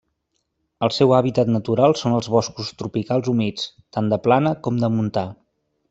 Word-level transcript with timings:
El 0.87 0.93
seu 0.95 1.11
hàbitat 1.17 1.51
natural 1.57 1.93
són 2.01 2.17
els 2.21 2.31
boscos 2.37 2.73
tropicals 2.81 3.31
humits, 3.35 3.71
tant 3.99 4.13
de 4.15 4.21
plana 4.29 4.57
com 4.69 4.85
de 4.87 4.95
montà. 4.99 5.29